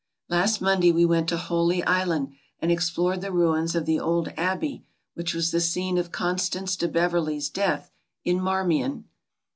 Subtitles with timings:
[0.29, 4.83] Last Monday we went to Holy Island and explored the ruins of the old Abbey
[5.13, 7.91] which was the scene of Constance de Beverley's death
[8.23, 9.05] in Marmion.